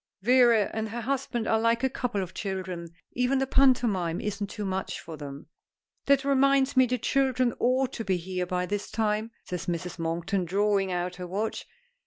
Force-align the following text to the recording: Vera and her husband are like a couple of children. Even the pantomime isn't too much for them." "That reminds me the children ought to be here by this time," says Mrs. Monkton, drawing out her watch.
Vera 0.23 0.71
and 0.73 0.89
her 0.89 1.01
husband 1.01 1.47
are 1.47 1.59
like 1.59 1.83
a 1.83 1.87
couple 1.91 2.23
of 2.23 2.33
children. 2.33 2.87
Even 3.11 3.37
the 3.37 3.45
pantomime 3.45 4.19
isn't 4.19 4.47
too 4.49 4.65
much 4.65 4.99
for 4.99 5.15
them." 5.15 5.45
"That 6.07 6.25
reminds 6.25 6.75
me 6.75 6.87
the 6.87 6.97
children 6.97 7.53
ought 7.59 7.93
to 7.93 8.03
be 8.03 8.17
here 8.17 8.47
by 8.47 8.65
this 8.65 8.89
time," 8.89 9.29
says 9.43 9.67
Mrs. 9.67 9.99
Monkton, 9.99 10.45
drawing 10.45 10.91
out 10.91 11.17
her 11.17 11.27
watch. 11.27 11.67